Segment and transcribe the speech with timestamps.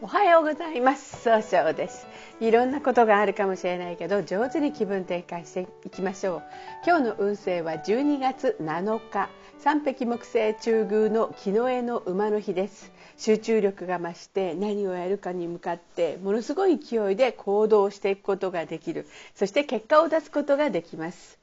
[0.00, 1.22] おはようございます。
[1.22, 2.06] 総称です。
[2.40, 6.42] いろんなことがあるかもしれないけど上手に気分転換していきましょう。
[6.86, 9.28] 今日の運勢は12月7日。
[9.58, 12.92] 三匹木星中宮の木の絵の馬の日です。
[13.16, 19.04] 集中力が増して何をやるかに向かってものすごい勢いで行動していくことができる。
[19.34, 21.40] そして結果を出すことができます。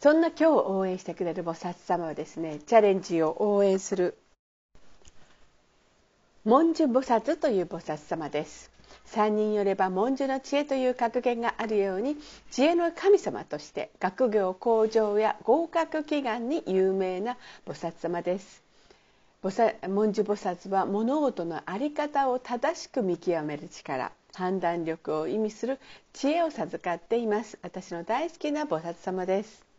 [0.00, 4.16] そんな今日応援してくれる菩薩様はですねチャレンジを応援する
[6.44, 8.72] 文殊菩薩という菩薩様です。
[9.04, 12.16] 三人よれば文殊の知恵という格言があるように
[12.50, 18.60] 知恵の神様として学業向上や合格祈願に有名な菩薩様です。
[19.42, 25.78] 文殊菩薩は物事の在り方を正しく見極める力判断力を意味する
[26.12, 27.56] 知恵を授かっています。
[27.62, 29.71] 私の大好きな菩薩様です。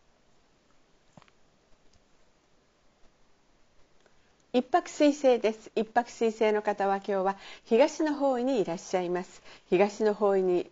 [4.54, 5.72] 一泊水星です。
[5.74, 9.42] 一泊水星の方は今日は東の方位にいらっしゃいます。
[9.68, 10.70] 東の方位に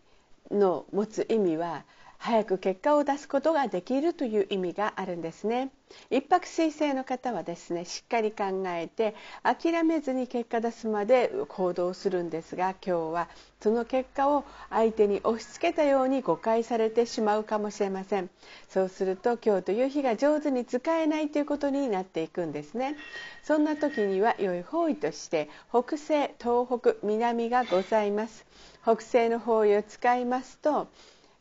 [0.52, 1.82] の持つ意味は
[2.24, 5.72] 早く結果を出すことができるという意味があるんですね。
[6.08, 13.28] 一泊水星の方はですねしっかり考えて諦めずに結果出すまで行動するんですが今日は
[13.60, 18.30] その結果を相手に押し付けたように誤解されてしまうかもしれません。
[18.68, 22.96] そうすると今日という日が上手に使えないということになっていくんですね。
[23.42, 28.46] そんな時には良い方位として北西東北南がございます。
[28.84, 30.86] 北西の方位を使いますと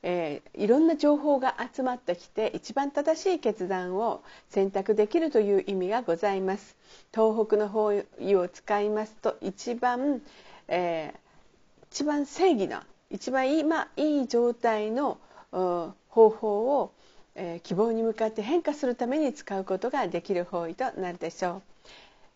[0.04, 6.76] えー、いろんな情報が集まってきて一番正しい決断を選択できるという意味がございます。
[7.14, 10.22] 東北の方位を使いますと一番、
[10.68, 15.18] えー、一番正義な一番今いい状態の
[15.52, 16.94] 方法を、
[17.36, 21.62] えー、希望に向かって変化するために使うことができる方位となるでしょ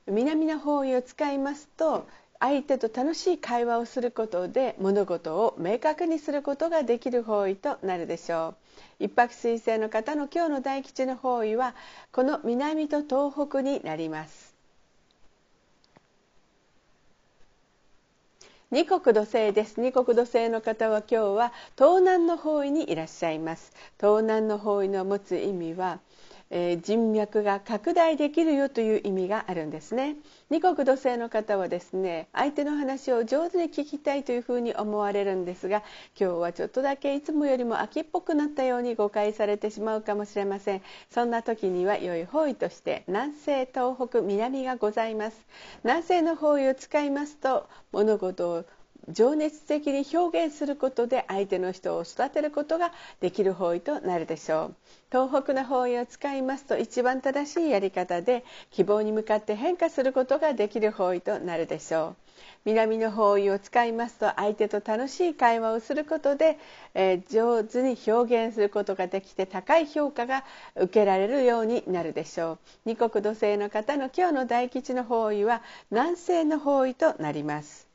[0.08, 0.12] う。
[0.12, 2.08] 南の方位を使いますと
[2.40, 8.56] 相手と楽しい会話をすることで物事を明確にすることができる方位となるでしょ
[9.00, 9.06] う。
[9.06, 11.76] 一泊水星の方の今日の大吉の方位は
[12.12, 14.54] この南と東北になります。
[18.72, 19.80] 二国土星です。
[19.80, 23.72] 二国土星の方は今日は東南の方位にいらっしゃいます。
[23.98, 26.00] 東南の方位の持つ意味は
[26.52, 30.16] え人脈が拡大できるよという意味があるんですね。
[30.50, 35.82] 二国土星の方はですね相手の話を上手に聞きたいというふうに思われるんですが
[36.20, 40.82] 今日はちょっとだけいつもよりも秋っぽくなったように誤解されてしまうかもしれません。
[41.10, 45.46] そんな時には良い方位として南西東北南がございます。
[45.84, 48.66] 南西の方位を使いますと物事を
[49.10, 54.76] 情熱的に表現することで相手の人を育てることができる方位となるでしょう
[55.12, 62.26] 東北の方位を使いますと一番正しいやり方で希望に向かって変化することができる方位となるでしょう。
[62.66, 66.58] 南の方位を使いますと相手と楽しい会話をすることで、
[66.94, 70.44] えー、上手に表現することができて高い評価が
[70.76, 72.60] 受けられるようになるでしょう。
[72.86, 75.62] 二国土星の方の今日の大吉の方位は
[75.92, 77.95] 南西の方位となります。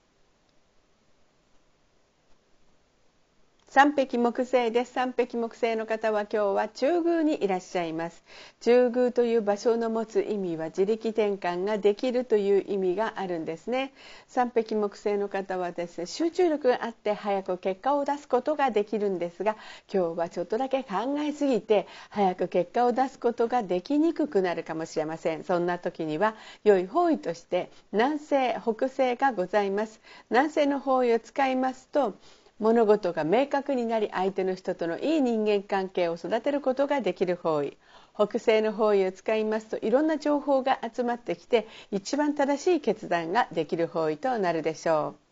[3.72, 4.94] 三匹木星です。
[4.94, 8.24] 三匹木星の方は今日は中宮にいらっしゃいます。
[8.58, 13.92] 中宮という場所の持つ意味は自力転換ができるという意味があるんですね。
[14.26, 19.54] 三匹木星の方はですね集中力があって早く結果を出すことができるんですが
[19.88, 25.44] 今日はちょっとだけ考えすぎて早く結果を出すことができにくくなるかもしれません。
[25.44, 30.00] そんな時には良い方位として南西北西がございます。
[30.28, 32.16] 南西の方位を使いますと
[32.60, 37.76] 物事が明確になり相手の人とのいい人間関係を育てることができる方位
[38.14, 45.29] 北西の方位を使いますといろんな情報が集まってきて一番正しい決断ができる方位となるでしょう。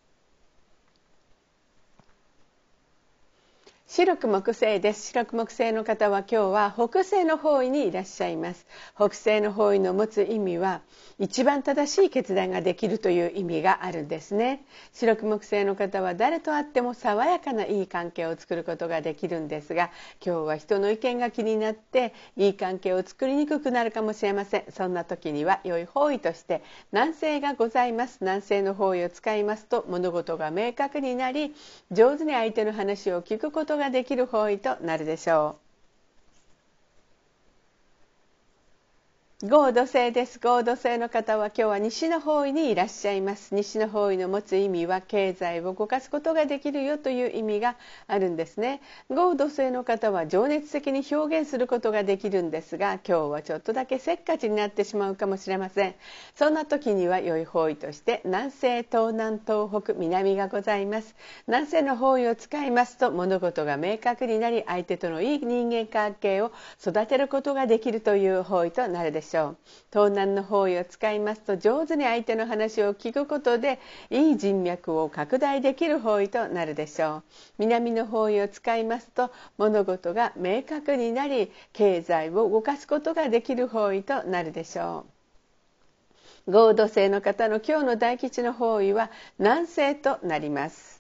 [3.91, 5.07] 白く木星です。
[5.07, 8.67] 白く木星の方は今日は北西の方位にいらっしゃいます。
[8.95, 10.83] 北西の方位の持つ意味は
[11.19, 14.63] 一番正しい決断ができるという意味があるんですね。
[14.93, 19.91] 白く木星の方は誰と会っても爽やかないい関係を作ることができるんですが
[20.23, 24.65] 今日は人の意見が気になっていい関係を作りにくくなるかもしれません。
[24.71, 26.63] そんな時には良い方位として
[26.93, 28.19] 南西がございます。
[28.21, 31.55] 南西の方位を使いますと物事が明確になり
[31.91, 35.68] 上手に相手の話を聞くことができる方位となるでしょう。
[39.45, 40.41] 合土星です。
[40.41, 43.55] 合土星の方は今日は西の方位にいらっしゃいます。
[43.55, 47.77] 西の方位の持つ意味は経済を動かすことができるよという意味が
[48.09, 48.81] あるんですね。
[49.09, 55.95] 合土星の方は情熱的に表現することができるんですが今日はちょっとだけせっかちになってしまうかもしれません。
[56.35, 61.15] そんな時には良い方位として南西東南東北南がございます。
[61.47, 66.51] 南西の方位を使いますと物事が明確になり相手とのいい人間関係を
[66.81, 69.28] 育てることができるという方位となるでしょう。
[69.29, 69.57] しょう
[69.93, 73.79] 東南の方位を使いますと上手に相手の話を聞くことで
[74.11, 77.23] いい人脈を拡大できる方位となるでしょう。
[77.59, 85.05] 南の方位を使いますと物事が明確になり経済を動かすことができる方位となるでしょ
[86.47, 86.51] う。
[86.51, 90.98] 合土星の方の今日の大吉の方位は南西となります。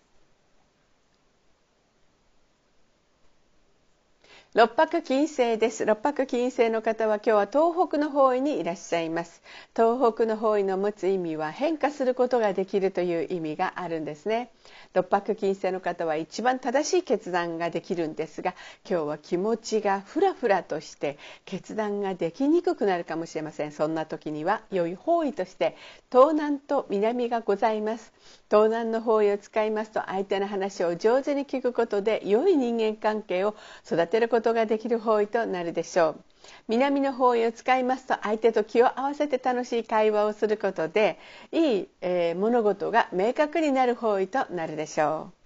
[4.58, 5.86] 六白金星です。
[5.86, 9.40] 六白金星の方は今日は東北の方位にいらっしゃいます。
[9.72, 14.50] 東北の方位の持つ意味は変化することができるという意味があるんですね。
[14.94, 23.70] 六白金星の方は一番正しい決断ができるんですが今日は気持ちがふらふらとして決断ができにくくなるかもしれません。
[23.70, 25.76] そんな時には良い方位として
[26.10, 28.12] 東南と南がございます。
[28.50, 33.54] 東南の方位を使いますと相手の話を上手に聞くことで良い人間関係を
[33.86, 36.24] 育てることができる方位となるでしょう。
[36.66, 41.18] 南の方位を使いますと相手と気を合わせて楽しい会話をすることで
[41.52, 45.38] いい、えー、物事が明確になる方位となるでしょう。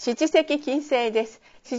[0.00, 1.42] 七石金星です。
[1.70, 1.76] 七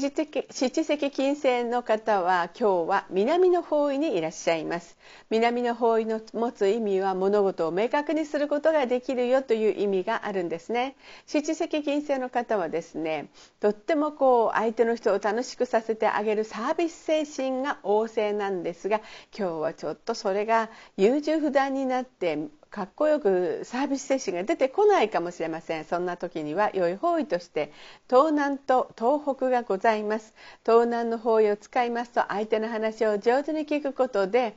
[0.81, 5.00] 石金星の方は今日は南の方位にいらっしゃいます。
[5.31, 10.95] 南の方位の持つ意味は物事を明確にすることができるよという意味があるんですね。
[11.25, 19.01] 七石金星の方はですねとってもこう相手の人を楽しくさせてあげるサービス精神が旺盛なんですが
[19.35, 22.38] 今日はちょっとそれが優柔不断になって
[22.69, 25.85] かっこよくサービス精神が出てこないかもしれません。
[25.85, 27.71] そんな時には良い方位として
[28.07, 30.36] 東南と東北がございます。
[30.64, 34.56] 東南の方位を使いますと相手の話を上手に聞くことで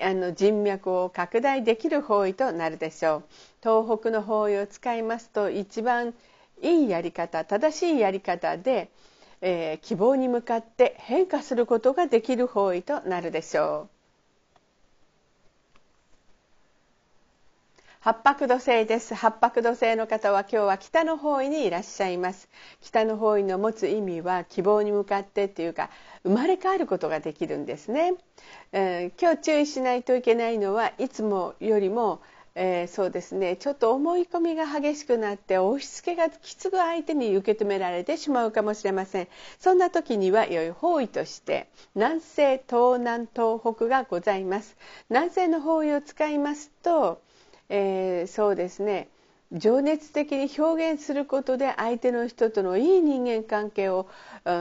[0.00, 3.24] あの人脈を拡大できる方位となるでしょう。
[3.60, 6.14] 東北の方位を使いますと一番
[6.62, 8.90] いいやり方正しいやり方で、
[9.40, 13.97] えー、希望に向かって変化することができる方位となるでしょう。
[18.00, 19.12] 八白土星です。
[19.16, 22.48] 八白土星の方は今日は北の方位にいらっしゃいます。
[22.80, 25.90] 北の方位の持つ意味は希望に向かってっていうか
[26.22, 28.14] 生まれ変わることができるんですね、
[28.70, 32.22] えー、今日注意しないといけないのはいつもよりも
[32.60, 33.54] えー、そうですね。
[33.54, 39.28] ちょっと思い込みが激しくなって押し付けがきつく相手に受け止められてしまうかもしれません。
[39.60, 44.76] そんな時には良い方位として南西東南東北がございます。
[45.08, 47.22] 南西の方位を使いますと
[47.68, 49.08] えー、そうですね。
[49.52, 54.06] 情熱的に表現することで相手の人とのいい人間関係を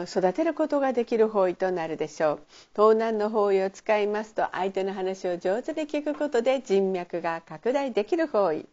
[0.07, 2.39] 育てることができる方位となるでしょう。
[2.73, 8.65] 東南の方位を使いますと相手の話を上手に聞くことで人脈が拡大できる方位。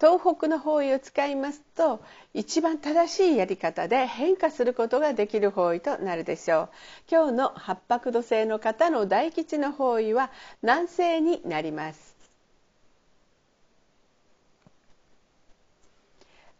[0.00, 2.02] 東北の方位を使いますと
[2.34, 6.68] 一番正しいやり方で変化することができる方位となるでしょう。
[7.08, 10.32] 今日の八白土星の方の大吉の方位は
[10.62, 12.15] 南西になります。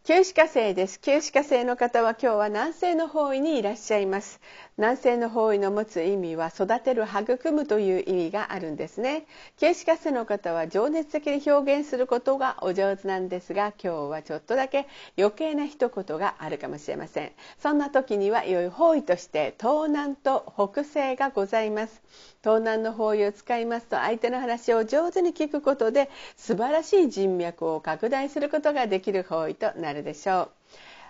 [0.07, 0.99] 旧歯科生です。
[1.01, 4.41] 旧歯科生の方は今日は南西の方位にいらっしゃいます。
[4.79, 9.25] 南西の方位の持つ意味は育てる育むという意味があるんですね。
[9.59, 14.87] 旧歯科生の方は情熱的に表現することがお上手なんですが今日はちょっとだけ
[15.17, 17.33] 余計な一言があるかもしれません。
[17.59, 22.03] そんな時には良い方位として東南と北西がございます。
[22.43, 30.56] 東南の方位を使いますと相手の話を上手に聞くことで素晴らしい人脈を拡大することができる方位となるでしょう。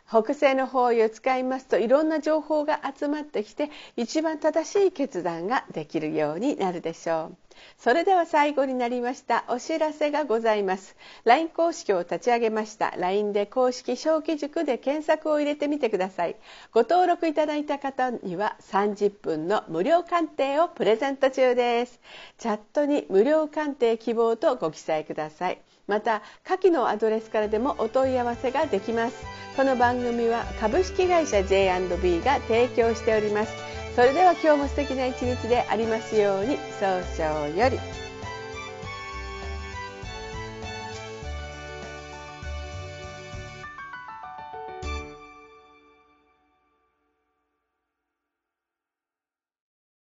[0.08, 7.36] 北西の方位を使いますといろんな情報が集まってきて一番正しい決断ができるようになるでしょう。
[7.78, 10.94] それでは最後になりましたお知らせがございます。
[11.24, 12.92] LINE 公式を立ち上げました。
[12.96, 16.36] LINE で公式小規塾で検索を入れてみてください。
[16.72, 21.98] ご登録いただいた方には30分の無料鑑定をプレゼント中です。
[22.38, 25.60] チャットに無料鑑定希望とご記載ください。
[25.86, 29.24] また下記のアドレスからでもお問い合わせができます
[29.56, 33.52] この番組は株式会社 J&B が提供しております
[33.94, 38.05] それでは今日も素敵な一日でありますように早々より。